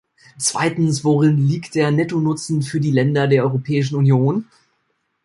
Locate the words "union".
3.97-4.47